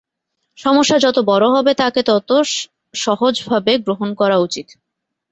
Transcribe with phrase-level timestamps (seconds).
[0.57, 2.29] সমস্যা যত বড় হবে, তাকে তাত
[2.95, 4.67] সহজভাবে গ্রহণ করা উচিত।